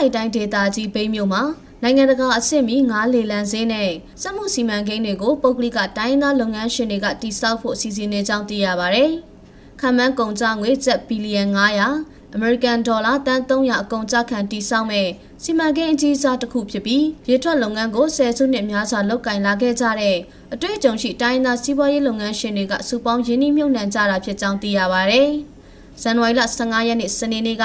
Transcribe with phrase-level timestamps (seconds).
[0.00, 1.42] နိုင်တိုင်းဒေသကြီးဘိန်းမြို့မှာ
[1.82, 3.90] နိုင်ငံတကာအဆင့်မီငါးလေလံစင်းနဲ့
[4.22, 9.04] စက်မှုစီမံကိန်းတွေကိုပုဂ္ဂလိကတိုင်းသားလုပ်ငန်းရှင်တွေကတိစောက်ဖို့အစီအစဉ်နေကြောင်းသိရပါဗျ။
[9.80, 11.42] ခမန်းကုန်ကြငွေကျပ်ဘီလီယံ
[11.88, 15.08] 900အမေရိကန်ဒေါ်လာတန်300အကုန်ကြခံတိစောက်မဲ့
[15.42, 20.16] စီမံကိန်းအကြီးစားတစ်ခုဖြစ်ပြီးရေထွက်လုပ်ငန်းကိုဆယ်စုနှစ်များစွာလုပ်ကင်လာခဲ့ကြတဲ့
[20.52, 25.22] အတွေ့အကြုံရှိတိုင်းသားစီးပွားရေးလုပ်ငန်းရှင်တွေကစုပေါင်းရင်းနှီးမြှုပ်နှံကြတာဖြစ်ကြောင်းသိရပါဗျ။
[26.02, 27.64] ဇန်နဝါရီလ15ရက်နေ့စနေနေ့က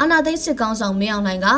[0.00, 1.48] အာနာသိန်းစစ်ကောင်းဆောင်မင်းအောင်လှိုင်က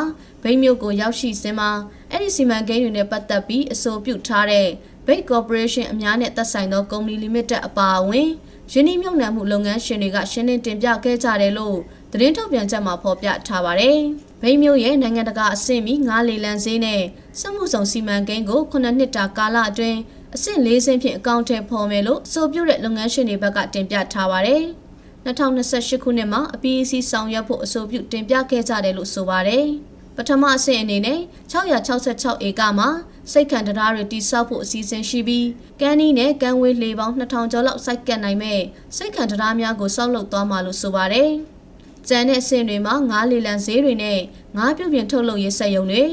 [0.43, 1.69] ဗိမ်းမြို့ကိုရောက်ရှိစဉ်မှာ
[2.11, 4.67] အဲ့ဒီစီမံကိန်းတွေနဲ့ပတ်သက်ပြီးအဆိုပြုထားတဲ့
[5.07, 8.29] Big Corporation အများနဲ့သက်ဆိုင်သောကုမ္ပဏီ Limited အပါအဝင်
[8.71, 11.77] ယင်းနှိမ့်မြုပ်နှံမှုလုပ်ငန်းရှင်တွေကရှင်းလင်းတင်ပြခဲ့ကြတယ်လို့
[12.11, 13.99] သတင်းထုတ်ပြန်ချက်မှာဖော်ပြထားပါတယ်။
[14.41, 17.01] ဗိမ်းမြို့ရဲ့နိုင်ငံတကာအဆင့်မီငါးလေလံဈေးနဲ့
[17.39, 19.99] စက်မှုဆောင်စီမံကိန်းကို9နှစ်တာကာလအတွင်း
[20.35, 24.65] အဆင့်၄ဆင့်ဖြင့်အကောင့်ထဲပေါ်မယ်လို့ဆိုပြုတဲ့လုပ်ငန်းရှင်တွေဘက်ကတင်ပြထားပါတယ်။
[25.27, 29.65] 2028ခုနှစ်မှာအပီးအစီဆောင်ရွက်ဖို့အဆိုပြုတင်ပြခဲ့ကြတယ်လို့ဆိုပါတယ်။
[30.15, 31.19] ပထမအဆင့်အနေနဲ့
[31.51, 32.89] 666ဧကမှာ
[33.31, 35.47] စိတ်ခံတရားတွေတိစောက်ဖို့အစီအစဉ်ရှိပြီး
[35.81, 38.61] ကန်းနီးနဲ့ကန်းဝေးလေပေါင်း2000ကျော်လောက်စိုက်ကတ်နိုင်မဲ့
[38.97, 41.31] စိတ်ခံတရားများကိုစောက်လုပ်သွားမှာလို့ဆိုပါတယ်။
[42.07, 44.19] ကျန်တဲ့အဆင့်တွေမှာငါးလေလံဈေးတွေနဲ့
[44.57, 46.05] ငါးပြုတ်ပြင်ထုတ်လုပ်ရေးစက်ရုံတွေ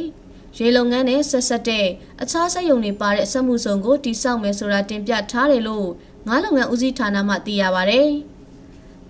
[0.59, 1.87] ရေလုပ်ငန်းနဲ့ဆက်ဆက်တဲ့
[2.23, 5.89] အခြားစက်ရုံတွေပါတဲ့စက်မှုစုံကိုတိစောက်မယ်ဆိုတာတင်ပြထားတယ်လို့
[6.29, 8.03] ငါးလုပ်ငန်းဦးစီးဌာနမှသိရပါဗျ။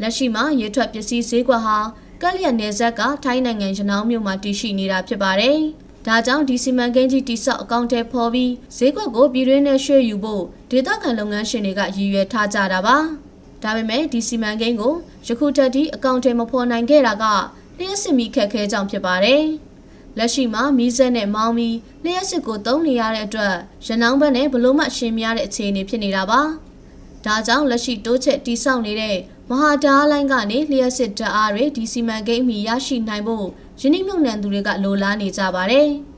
[0.00, 1.78] လက်ရှိမှာရေထွက်ပစ္စည်းဈေးကွက်ဟာ
[2.22, 5.58] ကက်လျက်နယ်ဇက်ကထိုင်းနိုင်ငံရနောင်းမြို့မှာတည်ရှိနေတာဖြစ်ပါတယ်။
[6.06, 12.96] ဒါကြောင့်ဒီစီမံကိန်းကြီးတိဆောက်အကောင့်ထဲပေါ်ပြီးဈေးကွက်ကိုပြည်တွင်းနဲ့ရွှေ့ယူဖို့ဒေသခံလုပ်ငန်းရှင်တွေကရည်ရွယ်ထားကြတာပါ။
[13.62, 14.94] ဒါပေမဲ့ဒီစီမံကိန်းကို
[15.26, 17.24] ယခုထက်ထိအကောင့်ထဲမဖော်နိုင်ခဲ့တာက
[17.78, 19.44] လျှက်စစ်မီခက်ခဲကြောင့်ဖြစ်ပါတယ်။
[20.18, 23.54] လက်ရှိမှာမီးစက်နဲ့မောင်းပြီးလျှက်စစ်ကိုသုံးနေရတဲ့အတွက်
[23.86, 26.40] ရနောင်းဘက်နဲ့ဘလို့မှရှင်းမရတဲ့အခြေအနေဖြစ်နေတာပါ။
[27.26, 29.16] ဒါကြောင့်လက်ရှိတိုးချက်တိဆောက်နေတဲ့
[29.50, 33.46] မဟာဓာတ်လိုင်းကနေလျှက်စစ်ဓာတ်အားတွေဒီစီမံကိန်းမီရရှိနိုင်ဖို့
[33.80, 35.88] ယင်းနှိမ့်နှံသူတွေကလိုလားနေကြပါတယ်။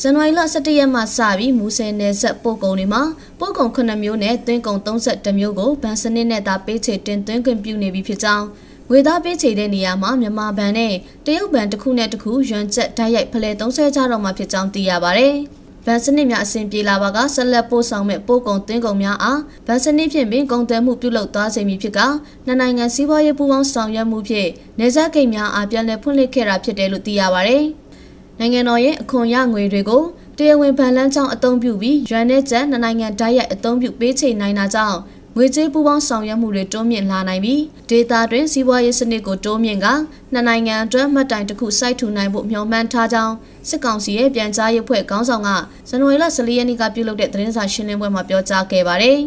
[0.00, 3.02] ဇန်နဝါရီလ17ရက်မှစပြီးမူဆယ်နယ်ဆက်ပို့ကုန်တွေမှာ
[3.38, 8.46] ပို့ကုန်9မျိုးနဲ့သွင်းကုန်32မျိုးကိုဗန်စနစ်နဲ့သာပေးချေတင်သွင်းခွင့်ပြုနေပြီဖြစ်ကြောင်း
[8.88, 10.94] ငွေသားပေးချေတဲ့နေရာမှာမြန်မာဘဏ်နဲ့
[11.26, 15.28] တရုတ်ဘဏ်တစ်ခုနဲ့တစ်ခုရွန်ချက်ဓာတ်ရိုက်ဖလှယ်သုံးဆွဲကြတော့မှာဖြစ်ကြောင်းသိရပါဗျ။
[15.86, 22.00] ဗန်စနစ်များအဆင်ပြေလာပါကဆက်လက်ပို့ဆောင်မဲ့ပို့ကုန်သွင်းကုန်များအားဗန်စနစ်ဖြင့်ပင်ကုန်သွယ်မှုပြုလုပ်သွားစေမည်ဖြစ်က
[22.46, 27.58] နှစ်နိုင်ငံစီးပွားရေးပူးပေါင်းဆောင်ရွက်မှုဖြင့်နေဆက်ဂိတ်များအားပြန်လည်ဖွင့်လှစ်ခဲ့တာဖြစ်တယ်လို့သိရပါဗျ။
[28.38, 30.02] နိုင်ငံတော်ရဲ့အခွန်ရငွေတွေကို
[30.38, 34.98] တရားဝင်ဗန်လန်းကြောင်းအသုံးပြုပြီးရွမ်နဲ့ကျန်နှစ်နိုင်ငံဓာတ်ရိုက်အသုံးပြုပေးချေနိုင်တာကြောင့်
[35.36, 39.86] ငွေကြေးပူးပေါင်းဆောင်ရွက်မှုတွေတိုးမြင့်လာနိုင်ပြီးဒေတာတွင်စီးပွားရေးစနစ်ကိုတိုးမြင့်က
[40.32, 43.34] နှစ်နိုင်ငံအတွက်မှတ်တိုင်တစ်ခုစိုက်ထူနိုင်ဖို့မျှော်မှန်းထားကြောင်း
[43.68, 45.50] စစ်ကောင်စီရဲ့ပြန်ကြားရေးဖွဲ့ခေါင်းဆောင်က
[45.88, 49.18] ဇန်နဝါရီလ14ရက်နေ့ကပြုလုပ်တဲ့သတင်းစာရှင်းလင်းပွဲမှာပြောကြားခဲ့ပါတယ်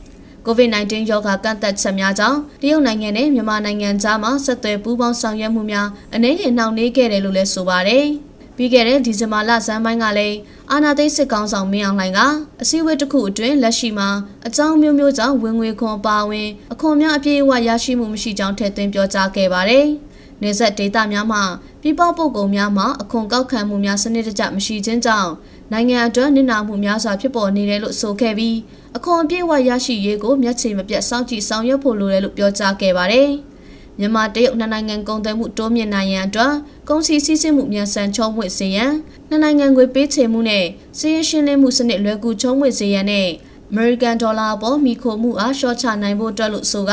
[0.46, 8.06] ။COVID-19 ရောဂါကန့်သက်ချက်များကြောင့်တရုတ်နိုင်ငံနဲ့မြန်မာနိုင်ငံကြားမှာဆက်သွယ်ပူးပေါင်းဆောင်ရွက်မှုများအနေနဲ့နှောင့်နှေးခဲ့တယ်လို့လည်းဆိုပါတယ်။
[8.56, 10.36] ပြီးခဲ့တဲ့ဒီဇင်ဘာလဇန်ပိုင်းကလည်း
[10.70, 12.20] အာနာသိန်းစစ်ကောင်ဆောင်မင်းအောင်လှိုင်က
[12.62, 14.08] အစည်းအဝေးတစ်ခုအတွင်းလက်ရှိမှာ
[14.46, 19.86] အကြောင်းမျိုးမျိုးကြောင့်ဝင်ငွေခွန်ပါဝင်အခွန်များအပြည့်အဝရရှိမှုမရှိကြောင်းထည့်သွင်းပြောကြားခဲ့ပါတယ်။
[20.42, 21.42] နေဆက်ဒေတာများမှာ
[21.82, 25.30] ပြည်ပပုဂ္ဂိုလ်များမှာအခွန်ကောက်ခံမှုများစနစ်တကျမရှိခြင်းကြောင့်
[25.72, 28.56] နိုင်ငံအတွက်နစ်နာမှုများစွာဖြစ်ပေါ်နေတယ်လို့ဆိုခဲ့ပြီး
[28.96, 33.30] အခွန်အပြည့်အဝရရှိရေးကိုမျက်ခြေမပြတ်စောင့်ကြည့်ဆောင်ရွက်ဖို့လိုတယ်လို့ပြောကြားခဲ့ပါတယ်။
[33.98, 36.52] မြန်မာတရုတ်နှစ်နိုင်ငံကုန်သွယ်မှုတိုးမြင့်နိုင်ရန်အတွက်
[36.88, 38.92] ကုန်စည်စည်းစိမ်မှုမြန်ဆန်ချုံးဝှက်စေရန်
[39.28, 40.64] နှစ်နိုင်ငံငွေပေးချေမှုနဲ့
[40.98, 43.28] စီးရရှင်းလင်းမှုစနစ်လွယ်ကူချုံးဝှက်စေရန်နဲ့
[43.70, 46.92] အမေရိကန်ဒေါ်လာပေါ်မိခိုမှုအားရှော့ချနိုင်ဖို့အတွက်လို့ဆိုက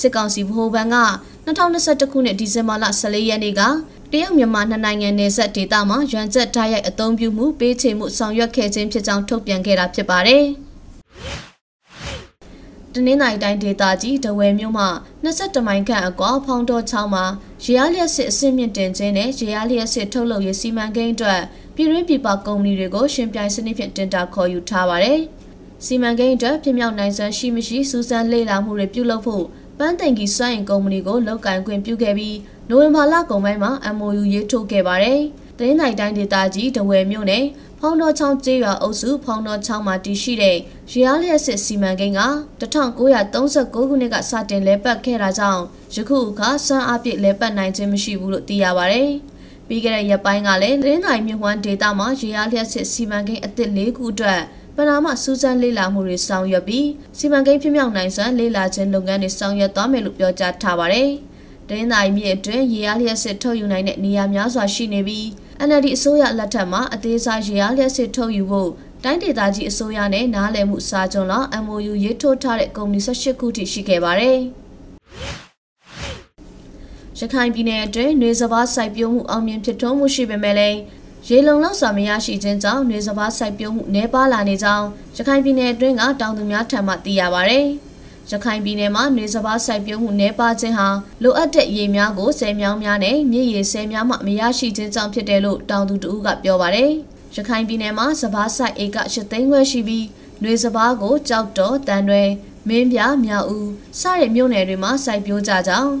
[0.00, 0.96] စစ်ကောင်စီဗဟိုဘဏ်က
[1.46, 3.60] 2021ခုနှစ်ဒီဇင်ဘာလ14ရက်နေ့က
[4.12, 10.44] တရုတ်မြန်မာနှစ်နိုင်ငံနယ်စပ်ဒေသမှာရွမ်ချက်ဓာတ်ရိုက်အသုံးပြုမှုပေးချေမှုဆောင်ရွက်ခဲ့ခြင်းဖြစ်ကြောင်းထုတ်ပြန်ခဲ့တာဖြစ်ပါတယ်။
[12.96, 14.86] တနင်္သာရီတိုင်းဒေသကြီးဒဝယ်မြို့မှ
[15.24, 17.24] 22မိုင်ခန့်အကွာဖောင်းတော်ချောင်းမှာ
[17.64, 21.40] ရေအားလျက်စစ်အစစ်မြင့်တင်ခြင်းနဲ့ရေအားလျက်စစ်ထုတ်လုပ်ရေးစီမံကိန်းအတွက်
[21.74, 25.20] ပြည်တွင်းပြည်ပကုမ္ပဏီတွေကိုရှင်ပြိုင်စနစ်ဖြင့်တင်တာခေါ်ယူထားပါတယ်။
[25.84, 29.44] စီမံကိန်းအတွက်ပြည်မြောက်နိုင်စွမ်းရှိမရှိစူးစမ်းလေ့လာမှုတွေပြုလုပ်ဖို့
[29.78, 32.36] ပန်းသိန်ကြီးစွမ်းအင်ကုမ္ပဏီကိုလောက်ကင်ခွင့်ပြုခဲ့ပြီး
[32.68, 35.20] နိုဝင်ဘာလကုန်ပိုင်းမှာ MOU ရေးထုတ်ခဲ့ပါတယ်။
[35.58, 37.44] တင်းနိုင်တိုင်းဒေသကြီးဒဝယ်မြို့နယ်
[37.84, 40.56] ဖောင်းတော်ချောင်းကျေးရွာအုပ်စုဖောင်းတော်ချောင်းမှာတည်ရှိတဲ့
[40.92, 42.22] ရေအားလျက်စစ်စီမံကိန်းက
[42.60, 45.62] 1939ခုနှစ်ကစတင်လဲပတ်ခဲ့တာကြောင့်
[45.94, 49.02] ယခုအခါစွမ်းအားပြည့်လဲပတ်နိုင်ခြင်းမရှိဘူးလို့သိရပါဗျ။
[49.68, 54.40] ပြီးခဲ့တဲ့ရက်ပိုင်းကလည်းလင်းနိုင်မြဝန်းဒေတာမှာရေအားလျက်စစ်စီမံကိန်းအသစ်၄ခုအတွက်
[54.76, 56.88] ပနာမစူးစမ်းလေ့လာမှုတွေဆောင်ရွက်ပြီး
[57.18, 61.10] စီမံကိန်းဖြစ်မြောက်နိုင်စွမ်းလေ့လာခြင်းလုပ်ငန်းတွေဆောင်ရွက်သွားမယ်လို့ပြောကြားထားပါတယ်။
[61.68, 65.26] ဒင်းသာမြစ်အတွင်းရေအားလျက်စစ်ထုတ်ယူနိုင်တဲ့နေရာများစွာရှိနေပြီး
[65.68, 68.70] NLD အစိုးရလက်ထက်မှာအသေးစားရေအားလျက်စစ်ထုတ်ယူဖို့
[69.04, 74.38] တိုင်းဒေသကြီးအစိုးရနဲ့နားလည်မှုစာချုပ်လောက် MOU ရေးထိုးထားတဲ့ကုမ္ပဏီ18ခုထိရှိခဲ့ပါတယ်။
[77.18, 80.78] ရရခိုင်ပြည်နယ်အတွင်းနေစဘာစိုက်ပျိုးမှုအောင်မြင်ဖြစ်ထွန်းမှုရှိပေမဲ့လည်း
[81.28, 84.86] ရေလုံလောက်စွာမရရှိခြင်းကြောင့်နေစဘာစိုက်ပျိုးမှုနှဲပါလာနေကြောင်း
[85.16, 87.60] ရခိုင်ပြည်နယ်အတွင်းကတောင်သူများထံမှသိရပါဗျ။
[88.30, 90.88] ရခိုင်ပြည်နယ်မှာနေစဘာစိုက်ပျိုးမှုနှဲပါခြင်းဟာ
[91.22, 96.90] လိုအပ်တဲ့ရေများကိုဆယ်မြောင်းများနဲ့မြစ်ရေဆယ်များမှမရရှိခြင်းကြောင့်ဖြစ်တယ်လို့တောင်သူတို့ကပြောပါတယ်။
[97.34, 100.06] ရခိုင်ပြည်နယ်မှာစဘာစိုက်ဧက၈သိန်းခွဲရှိပြီး
[100.42, 102.22] နှွေစဘာကိုကြောက်တော်တန်တွေ
[102.68, 103.68] မင်းပြမြောက်ဦး
[104.00, 105.92] စတဲ့မြို့နယ်တွေမှာစိုက်ပျိုးကြကြောင်း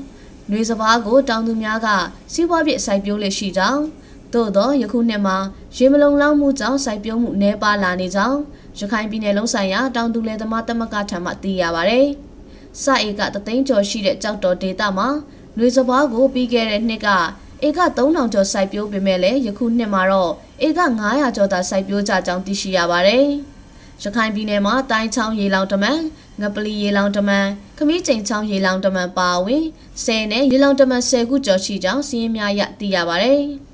[0.50, 1.88] နှွေစဘာကိုတောင်သူများက
[2.32, 3.82] စီးပွားဖြစ်စိုက်ပျိုးလက်ရှိကြောင်း
[4.32, 5.36] သို့သောယခုနှစ်မှာ
[5.76, 8.38] ရေမလုံလောက်မှုကြောင့်စိုက်ပျိုးမှုနှဲပါလာနေကြောင်း
[8.78, 12.00] ရခိုင်ပြည်နယ်လုံးဆိုင်ရာတောင်သူလယ်သမားသမဂ္ဂထံမှသိရပါဗျ။
[12.82, 15.08] စဧကတသိန်းကျော်ရှိတဲ့ကြောက်တော်ဒေသမှာ
[15.56, 17.08] နှွေစဘာကိုပြီးခဲ့တဲ့နှစ်က
[17.66, 20.32] ဧက3000ကျော်စိုက်ပျိုးပေမဲ့လည်းယခုနှစ်မှာတော့
[20.66, 23.26] ဧက900ကျော်သာစိုက်ပျိုးကြကြောင်းသိရှိရပါတယ်။
[24.02, 25.98] ရခိုင်ပြည်နယ်မှာတိုင်းချောင်းရေလောင်တမန်
[26.40, 27.46] ငပလီရေလောင်တမန်
[27.78, 29.64] ခမီးကျိန်ချောင်းရေလောင်တမန်ပါဝင်
[30.04, 33.42] ဆယ်နဲ့ရေလောင်တမန်10ခုကျော်ရှိကြောင်းစီးရင်များရသိရပါတယ်။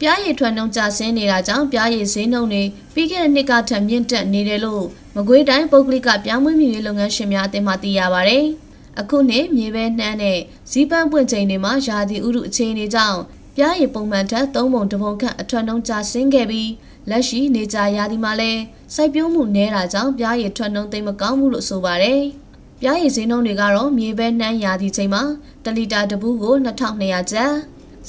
[0.00, 2.62] ပြားရည်ထွက်နှုံကြဆင်းနေတာကြောင့်ပြားရည်ဈေးနှုန်းတွေ
[2.94, 4.84] ပြီးခဲ့တဲ့နှစ်ကထက်မြင့်တက်နေတယ်လို့
[5.16, 8.38] မကွေးတိုင်းပုဂ္ဂလိကပြားမွေးမြူရေးလုပ်ငန်းရှင်များအသင်းမှသိရပါဗျ။
[9.00, 10.38] အခုနှစ်မြေပဲနှမ်းနဲ့
[10.70, 13.18] ဇီးပန်းပွင့်ချိန်တွေမှာယာတီဥရုအခြေအနေကြောင့်
[13.56, 16.70] ပြားရည်ပုံမှန်ထက်၃ပုံတပုံခန့်အထွက်နှုံကြဆင်းခဲ့ပြီး
[17.10, 18.62] လက်ရှိနေကြရာသီမှာလည်း
[18.94, 22.22] စိုက်ပျိုးမှုနည်းတာကြောင့်ပြားရည်ထွက်နှုံသိမ့်မကောင်းဘူးလို့ဆိုပါတယ်။
[22.80, 25.22] ပြားရည်ဈေးနှုန်းတွေကတော့မြေပဲနှမ်းရာသီချိန်မှာ
[25.64, 27.52] 1လီတာတပူးကို2200ကျပ်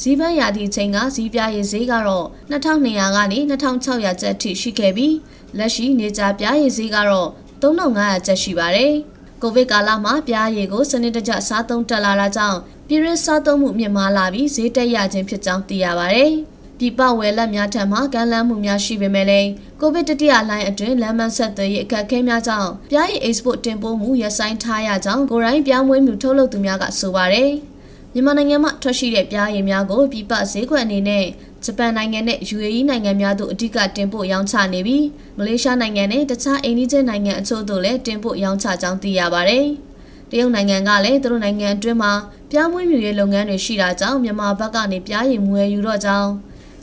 [0.02, 5.16] ဇီးပန်းရာသီချိန်ကဇီးပြားရည်ဈေးကတော့2200ကနေ2600ကျပ်ထိရှိခဲ့ပြီး
[5.58, 7.30] လက်ရှိနေကြပြားရည်ဈေးကတော့
[7.62, 8.94] 3500ကျပ်ရှိပါတယ်။
[9.42, 16.32] ကိုဗစ်ကာလမှာပြားရည်ကိုစနစ်တကျစားသုံးတက်လာတာကြောင့်ပြည်ရင်းစားသုံးမှုမြင့်မားလာပြီးဈေးတက်ရခြင်းဖြစ်ကြောင်းသိရပါတယ်။
[16.80, 19.50] ပြည်ပဝယ်လက်များထံမှကမ်းလှမ်းမှုများရှိပေမဲ့လည်း
[19.82, 27.52] ကိုဗစ်တတိယလိုင်းအတွင်းလမ်းမဆက်သွယ်ရေးအခက်အခဲများကြောင့်ပြားရည် export တင်ပို့မှုရပ်ဆိုင်းထားရကြောင်းကိုရိုင်းပြောင်းမွေးမှုထုတ်လုပ်သူများကဆိုပါတယ်။
[28.14, 31.26] မြန်မာနိုင်ငံမှထွက်ရှိတဲ့ပြားရည်များကိုပြည်ပဈေးကွက်အနေနဲ့
[31.64, 35.06] ဂျပန်နိုင်ငံနဲ့ UAE နိုင်ငံများသို့အဓိကတင်ပို့ရောင်းချနေပြီး
[35.38, 39.66] မလေးရှားနိုင်ငံနဲ့တခြားအိန္ဒိယနိုင်ငံအချို့တို့လည်းတင်ပို့ရောင်းချကြောင်းသိရပါတယ်။
[40.30, 42.14] တရုတ်နိုင်ငံကလည်းသူတို့နိုင်ငံအတွင်းမှာ
[42.52, 46.32] ပြားမွေးမြူရေးလုပ်ငန်းတွေရှိတာကြောင့်မြန်မာဘက်ကနေပြားရည်မွေယူတော့ကြောင်း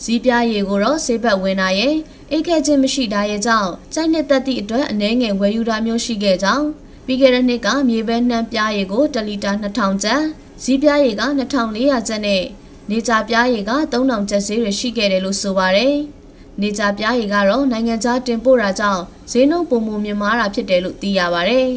[0.04, 1.94] ဇီးပြားရည်ကိုတော့ဆေးဘက်ဝင်လာရဲ့
[2.30, 6.66] အိတ်ခဲခြင်းမရှိတာရဲ့ကြောင့်စိုက်နှစ်သက်သည့်အတွက်အနှဲငယ်ဝယ်ယူတာမျိုးရှိခဲ့ကြောင်း
[7.06, 10.22] ပြီးခဲ့တဲ့နှစ်ကမြေပဲနှမ်းပြားရည်ကို1လီတာ2000ကျပ်
[10.66, 12.43] ဇီးပြားရည်က2400ကျပ်နဲ့
[12.90, 15.94] နေကြပြားရည်က3000ကျပ်ဈေးတွေရှိခဲ့တယ်လို့ဆိုပါတယ်။
[16.61, 21.69] နေကြပြားရည်ကတော့နိုင်ငံခြားတင်ပို့တာကြောင့်ဈေးနှုန်းပုံမမြင့်မားတာဖြစ်တယ်လို့သိရပါတယ်။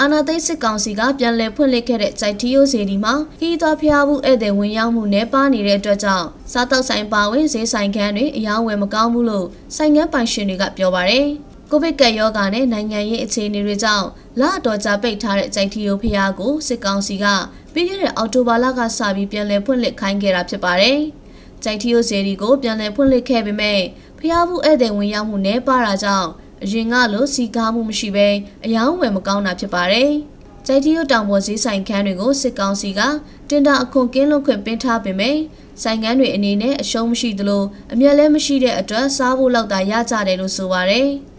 [0.00, 11.28] အာနာသိစစ်ကောင်စီကပြန်လည်ဖွင့်လှစ်ခဲ့တဲ့စိုက်ထီယိုစီဒီမှာခီးသွွားဖျားမှုဧည့်သည်ဝင်ရောက်မှုနှဲပါနေတဲ့အတွက်ကြောင့်စားတောက်ဆိုင်ပါဝင်ဈေးဆိုင်ခန်းတွေအယောင်းဝယ်မကောင်းဘူးလို့ဆိုင်ငန်းပိုင်ရှင်တွေကပြောပါတယ်။
[11.72, 14.06] ကိုဗစ်ကပ်ရောဂါနဲ့နိုင်ငံရေးအခြေအနေတွေကြောင့်
[14.40, 17.26] လအတော်ကြာပိတ်ထားတဲ့ကြိုက်ထီယိုဖျားကိုစစ်ကောင်စီက
[17.72, 20.98] ပြီးခဲ့တဲ့အောက်တိုဘာလကစပြီးပြန်လည်ဖွင့်လှစ်ခိုင်းခဲ့တာဖြစ်ပါတယ်။
[21.64, 23.80] ကြိုက်ထီယိုဇေဒီကိုပြန်လည်ဖွင့်လှစ်ခဲ့ပေမဲ့
[24.18, 26.28] ဖျားဘူးဧည့်သည်ဝင်ရောက်မှုနည်းပါတာကြောင့်
[26.62, 28.28] အရင်ကလိုစီကားမှုမရှိဘဲ
[28.64, 30.10] အယောင်းဝယ်မကောင်းတာဖြစ်ပါတယ်။
[30.66, 33.00] ကြိုက်တီယိုတောင်ပေါ်ဈေးဆိုင်ခန်းတွေကိုစစ်ကောင်စီက
[33.48, 35.36] တင်တာအခွန်ကင်းလွတ်ခွင့်ပင်းထားပေမဲ့
[35.82, 37.62] ဆိုင်ခန်းတွေအနေနဲ့အရှုံးမရှိသလို
[37.92, 41.10] အမျက်လည်းမရှိတဲ့အတွက်စားဖို့လောက်သာရကြတယ်လို့ဆိုပါရယ်။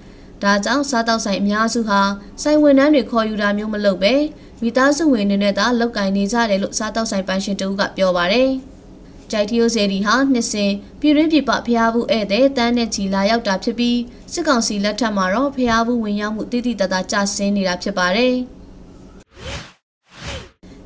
[0.43, 2.01] ဒါကြောင့်စားတောက်ဆိုင်အများစုဟာ
[2.41, 4.13] ဆိုင်ဝန်ထမ်းတွေခေါ်ယူတာမျိုးမလုပ်ပဲ
[4.61, 8.49] မိသားစုဝင်တွေနဲ့သာလောက်ကင်နေကြတယ်လို့စားတောက်ဆိုင်ပိုင်ရှင်တူကပြောပါတယ်။
[9.31, 13.99] ကြိုက်တီယိုစေဒီဟာနှစ်စဉ်ပြည်ရင်းပြည်ပဖျားဘူးဧည့်သည်တန်းနဲ့ချီလာရောက်တာဖြစ်ပြီး
[14.33, 18.35] စစ်ကောင်စီလက်ထက်မှာတော့ဖျားဘူးဝင်ရောက်မှုတိတိတသားကျဆင်းနေတာဖြစ်ပါတယ်။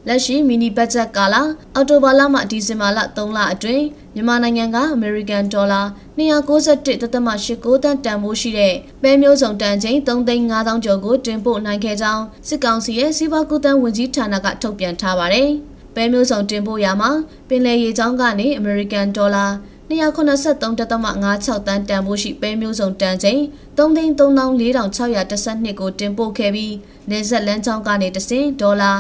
[0.07, 1.35] လက်ရှိမီနီဘတ်ဂျက်ကာလ
[1.75, 3.83] အောက်တိုဘာလမှဒီဇင်ဘာလ3လအတွင်း
[4.15, 5.81] မြန်မာနိုင်ငံကအမေရိကန်ဒေါ်လာ
[6.17, 15.49] 291.89တန်တန်ဖိုးရှိတဲ့ပဲမျိုးစုံတန်ချိန်3,500ကျော်ကိုတင်ပို့နိုင်ခဲ့ကြောင်းစစ်ကောင်စီရဲ့စီးပွားကူးသန်းဝန်ကြီးဌာနကထုတ်ပြန်ထားပါတယ်။
[15.95, 17.11] ပဲမျိုးစုံတင်ပို့ရမှာ
[17.49, 19.45] ပင်လယ်ရေကြောင်းကနေအမေရိကန်ဒေါ်လာ
[19.89, 23.39] 283.56တန်းတန်ဖိုးရှိပဲမျိုးစုံတန်ချိန်
[23.77, 26.73] 3,34,612ကိုတင်ပို့ခဲ့ပြီး
[27.09, 28.91] နေဆက်လန်းချောင်းကနေတစင်ဒေါ်လာ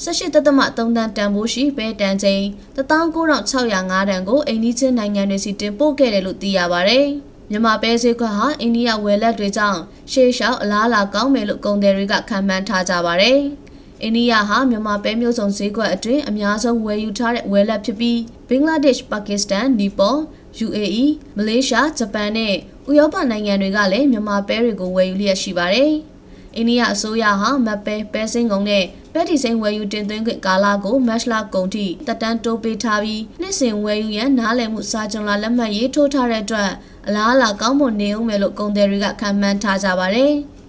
[0.00, 2.42] 18တသမ3တန်းတန်ဖိုးရှိပဲတန်ချိန်
[2.76, 7.00] 19605တန်ကိုအိန္ဒိချင်းနိုင်ငံတွေစီတင်ပို့ခဲ့တယ်လို့သိရပါဗျ။
[7.50, 9.80] မြန်မာပဲဈေးကွက်ဟာအိန္ဒိယဝယ်လက်တွေကြောင့်
[10.12, 13.32] ရှေးလျှောက်အလားအလာကောင်းမယ်လို့ကုန်သည်တွေကခံမှန်းထားကြပါဗျ။
[14.02, 20.18] အိန္ဒိယဟာမြန်မာပဲမျိုးစုံဈေးကွက်အတွင်းအများဆုံးဝယ်ယူထားတဲ့ဝယ်လက်ဖြစ်ပြီးဘင်္ဂလားဒေ့ရှ်ပါကစ္စတန်နီပေါ်
[20.64, 21.06] UAE
[21.36, 22.54] မလေးရှားဂျပန်နဲ့
[22.90, 25.92] ဥရောပနိုင်ငံတွေကလည်းမြန်မာပဲတွေကိုဝယ်ယူလျက်ရှိပါတယ်။
[26.56, 36.70] အိန္ဒိယအစိုးရဟာမက်ပဲပဲစင်းကုံနဲ့ပဲတီစိန်ဝယ်ယူတင်သွင်းခွင့်ကာလကိုမတ်လကုန်ထိတက်တန်းတိုးပေးထားပြီးနှစ်စဉ်ဝယ်ယူရန်နားလည်မှုစာချုပ်လာလက်မှတ်ရေးထိုးထားတဲ့အတွက်
[37.06, 40.34] အလားအလာကောင်းမွန်နေဦးမယ်လို့ကုန်သည်တွေကခန့်မှန်းထားကြပါတယ်။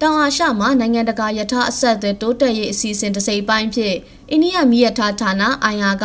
[0.00, 3.94] တောင်အာရှမှာနိုင်ငံတကာယထာအဆက်အသွယ်တိုးတက်ရေးအစီအစဉ်တစ်စိတ်ပိုင်းဖြစ်
[4.30, 6.04] အိန္ဒိယမီးရထားဌာနအိုင်ယာက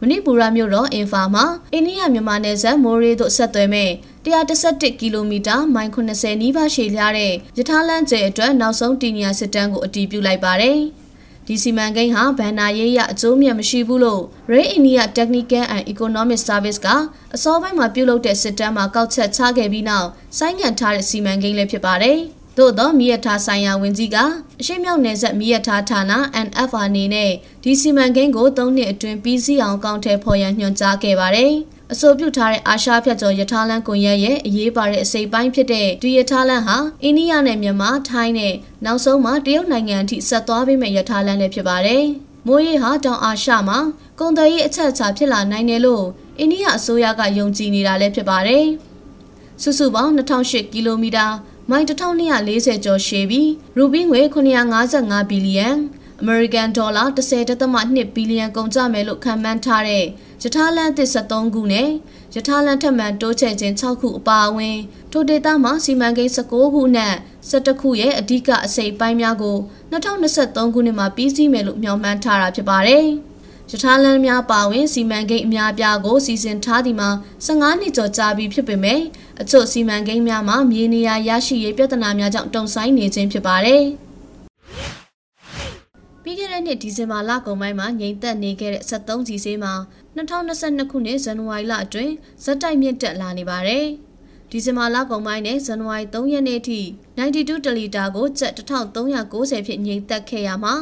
[0.00, 3.90] မဏိပူရမြို့တော်အင်ဖာမှာအိန္ဒိယမြန်မာနယ်စပ်မိုးရေးသို့ဆက်သွယ်မဲ့
[4.26, 10.78] 111ကီလိုမီတာမိုင်80နီးပါးရှည်လျားတဲ့ယထာလမ်းကျဲအတွက်နောက်ဆုံးတင်ညာစစ်တမ်းကိုအတည်ပြုလိုက်ပါတယ်။
[11.46, 16.88] ဒီစီမံကိန်းဟာဗန်နာရေးရအကျိုးမြတ်မရှိဘူးလို့ Ray India Technical and Economic Service က
[17.34, 22.18] အစောပိုင်းမှာပြုလုပ်တဲ့စစ်တမ်းမှာကောက်ချက်ချခဲ့ပြီးနောက်ဆိုင်းငံ့ထားတဲ့စီမံကိန်းလည်းဖြစ်ပါတယ်။
[22.56, 24.16] သို့သောမိရထားဆိုင်ရာဝန်ကြီးက
[24.60, 26.02] အရှိမြောက်နယ်ဆက်မိရထားဌာန
[26.46, 27.30] NFR အနေနဲ့
[27.62, 31.54] ဒီစီမံကိန်းကို၃နှစ်အတွင်းပြီးစီးအောင်ကောင်းထဲဖော်ရန်ညွှန်ကြားခဲ့ပါတယ်။
[31.92, 42.04] အဆိုပြုထားတဲ့အာရှဖြတ်ကျော်ရထားလမ်းကွန်ရက်ရဲ့အရေးပါတဲ့အစိပ်ပိုင်းဖြစ်တဲ့ဒီရထားလမ်းဟာအိန္ဒိယနဲ့မြန်မာထိုင်းနဲ့နောက်ဆုံးမှာတရုတ်နိုင်ငံအထိဆက်သွားပေးမဲ့ရထားလမ်းလည်းဖြစ်ပါတယ်။
[42.46, 43.78] မိုးရေဟာတောင်အာရှမှာ
[44.18, 46.04] ကုန်သွယ်ရေးအချက်အချာဖြစ်လာနိုင်တယ်လို့
[46.38, 48.64] အိန္ဒိယအစိုးရကယုံကြည်နေတာလည်းဖြစ်ပါတယ်။
[49.62, 51.26] စုစုပေါင်း2008ကီလိုမီတာ
[51.70, 54.20] မိုင်1240ကျော်ရှည်ပြီးရူပီငွေ
[54.74, 55.68] 955ဘီလီယံ
[56.20, 60.04] အမေရိကန်ဒေါ်လာ10.2ဘီလီယံကုန်ကျမယ်လို့ခန့်မှန်းထားတဲ့
[60.42, 61.88] ယထာလန်သစ်73ခုနဲ့
[62.34, 64.78] ယထာလန်ထက်မှန်တိုးချဲ့ခြင်း6ခုအပါအဝင်
[65.12, 67.14] ထိုဒေသမှာစီမံကိန်း19ခုနဲ့
[67.50, 69.56] 17ခုရဲ့အဓိကအစိပ်ပိုင်းများကို
[69.92, 73.06] 2023ခုနှစ်မှာပြီးစီးမယ်လို့မျှော်မှန်းထားတာဖြစ်ပါတယ်။
[73.70, 77.10] ရထားလမ်းများပါဝင်စီမံကိန်းအများပြားကိုစီစဉ်ထားသည်မှာ
[77.46, 79.00] 15နှစ်ကျော်ကြာပြီဖြစ်ပေမဲ့
[79.40, 83.84] အချို့စီမံကိန်းများမှာမြေနေရာရရှိရေးပြဿနာများကြောင့်တုံ့ဆိုင်းနေခြင်းဖြစ်ပါတယ်။
[86.28, 89.74] ပြီးခဲ့တဲ့နှစ်ဒီဇင်ဘာလကုန်ပိုင်းမှာငြိမ်သက်နေခဲ့တဲ့73စီဆေးမှာ
[90.16, 92.12] 2022ခုနှစ်ဇန်နဝါရီလအတွင်း
[92.44, 93.86] ဇက်တိုက်မြင့်တက်လာနေပါတယ်။
[94.50, 96.80] ဒီဇင်ဘာလကုန်ပိုင်းနဲ့ဇန်နဝါရီ3ရက်နေ့ထိ
[97.18, 100.74] 92တလီတာကိုကျပ်1390ဖြစ်ငြိမ်သက်ခဲ့ရမှာ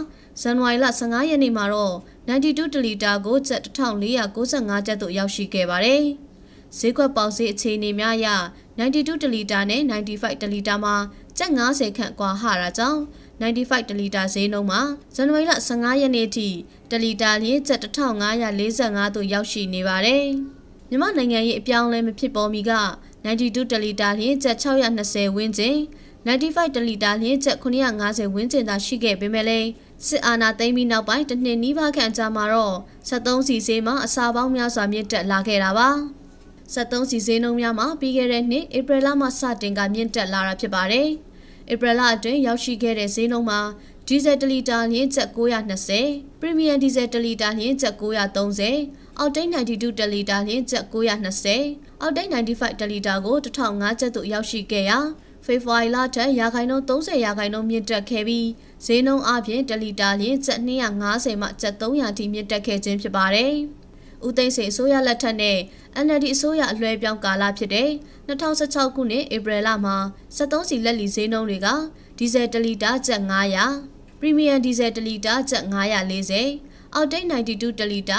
[0.43, 1.97] ဇန်နဝါရီလ15ရက်နေ့မှာတော့
[2.29, 6.03] 92တလီတာကိုကျပ်1495ကျပ်သို့ရောက်ရှိခဲ့ပါတယ်။
[6.79, 8.29] ဈေးကွက်ပေါက်ဈေးအခြေအနေများအရ
[8.79, 10.95] 92တလီတာနဲ့95တလီတာမှာ
[11.39, 13.01] ကျပ်90ခန့်ကွာဟတာကြောင့်
[13.41, 14.81] 95တလီတာဈေးနှုန်းမှာ
[15.15, 16.49] ဇန်နဝါရီလ15ရက်နေ့ထိ
[16.91, 20.25] တလီတာလျှင်ကျပ်1545သို့ရောက်ရှိနေပါတယ်။
[20.89, 22.73] မြန်မာနိုင်ငံရဲ့အပြောင်းအလဲမဖြစ်ပေါ်မီက
[23.25, 25.77] 92တလီတာလျှင်ကျပ်620ဝန်းကျင်
[26.27, 29.69] 95တလီတာလျှင်ကျပ်950ဝန်းကျင်သာရှိခဲ့ပေမဲ့လည်း
[30.07, 32.77] စစ်အာဏာသိမ်းပြီးနောက်ပိုင်းတစ်နှစ်နီးပါးခန့်ကြာမှာတော့
[33.09, 35.89] 73စီစေးမှာအစာပေါင်းများစွာမြင့်တက်လာခဲ့တာပါ
[36.75, 41.09] 73စီစေးနှုန်းများမှာပြီးခဲ့တဲ့နှစ်ဧပြီလမှစတင်ကမြင့်တက်လာတာဖြစ်ပါတယ်
[41.73, 43.61] ဧပြီလအတွင်းရောက်ရှိခဲ့တဲ့ဈေးနှုန်းမှာ
[44.09, 54.99] ဒီဇယ်1လီတာလျှင်ကျပ်920ပရီမီယံဒီဇယ်1လီတာလျှင်ကျပ်930အောက်တိတ်92တလီတာလျှင်ကျပ်920အောက်တိတ်95တလီတာကို1005ကျပ်သို့ရောက်ရှိခဲ့ရာ
[55.45, 58.49] ဖေဖော်ဝါရီလထက်ရာခိုင်နှုန်း30ရာခိုင်နှုန်းမြင့်တက်ခဲ့ပြီး
[58.87, 63.55] ဈေးနှုန်းအပြင်1လီတာလျှင်ကျပ်250မှကျပ်300ထိမြင့်တက်ခဲ့ခြင်းဖြစ်ပါတယ်။
[64.27, 65.59] ဦးသိန်းစိန်အစိုးရလက်ထက်နဲ့
[66.05, 67.91] NLD အစိုးရအလွှဲပြောင်းကာလဖြစ်တဲ့
[68.29, 69.97] 2016ခုနှစ်ဧပြီလမှာ
[70.37, 71.69] 73စီလက်လီဈေးနှုန်းတွေက
[72.19, 73.23] ဒီဇယ်1လီတာကျပ်
[73.71, 75.65] 900ပရီမီယံဒီဇယ်1လီတာကျပ်
[76.31, 78.19] 940အောက်တိတ်92တလီတာ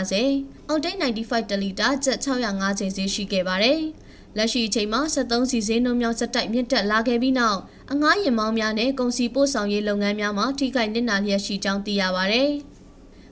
[0.00, 3.80] 950အောက်တိတ်95တလီတာကျပ်650ဈေးရှိခဲ့ပါတယ်။
[4.36, 7.58] လက်ရှိအချိန်မှာ73စီဈေးနှုန်းများစက်တိုက်မြင့်တက်လာခဲ့ပြီးနောက်
[7.92, 12.44] အငှားရင်မောင်းများနဲ့ကုန်စည်ပို့ဆောင်ရေးလုပ်ငန်းများမှာထိခိုက်နစ်နာလျက်ရှိကြောင်းသိရပါဗျ။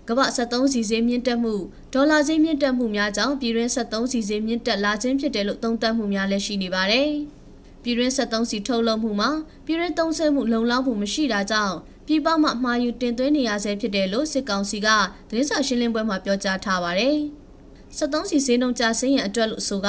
[0.09, 1.55] ကမ္ဘာ73စီဈေးမြင့်တက်မှု
[1.95, 7.11] ဒေါ်လာဈေးမြင့်တက်မှုများကြောင့်ပြည်တွင်း73စီဈေးမြင့်တက်လာခြင်းဖြစ်တယ်လို့သုံးသပ်မှုများလည်းရှိနေပါတယ်။
[7.83, 9.31] ပြည်တွင်း73စီထုတ်လုပ်မှုမှာ
[9.67, 14.89] ပြည်တွင်းသုံးစွဲမှုလုံလောက်မှုမရှိတာကြောင့်ပြည်ပမှမှာယူတင်သွင်းနေရဆဲဖြစ်တယ်လို့စစ်ကောင်စီက
[15.29, 17.17] သတင်းစာရှင်းလင်းပွဲမှာပြောကြားထားပါတယ်။
[17.99, 19.89] 73စီဈေးနှုန်းကျဆင်းရန်အတွက်လို့ဆိုက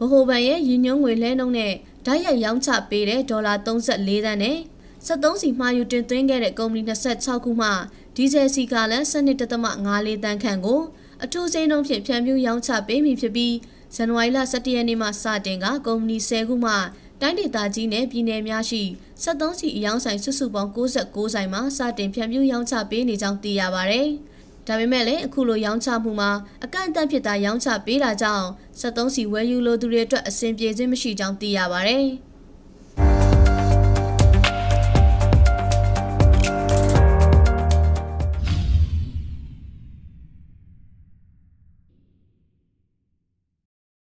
[0.00, 1.74] ဗဟိုဘဏ်ရဲ့ရည်ညွှန်းငွေလဲနှုန်းနဲ့
[2.06, 4.58] ဓာတ်ရိုက်ရောင်းချပေးတဲ့ဒေါ်လာ34သန်းနဲ့
[5.06, 7.68] 73စီမှာယူတင်သွင်းခဲ့တဲ့ကုမ္ပဏီ26ခုမှ
[8.20, 10.80] ဒီဇယ်စီကလည်း12.54တန်းခန့်ကို
[11.24, 13.54] အထူးဈေးနှုန်းဖြင့်ဖြန့်ဖြူးရောင်းချပေးမိဖြစ်ပြီး
[13.94, 16.72] ဇန်နဝါရီလ17ရက်နေ့မှစတင်ကကုမ္ပဏီ10ခုမှ
[17.20, 18.82] တိုင်းဒေသကြီးနဲ့ပြည်နယ်များရှိ
[19.22, 24.02] 73စီအယောင်းဆိုင်စုစုပေါင်း69ဆိုင်မှာစတင်ဖြန့်ဖြူးရောင်းချပေးနေကြောင်းသိရပါဗျ။
[24.66, 26.30] ဒါပေမဲ့လည်းအခုလိုရောင်းချမှုမှာ
[26.64, 28.46] အကန့်အသတ်ဖြစ်တာရောင်းချပေးတာကြောင့်
[28.80, 31.98] 73စီဝယ်ယူလိုသူတွေအတွက်အဆင်ပြေခြင်းမရှိကြောင်းသိရပါဗျ။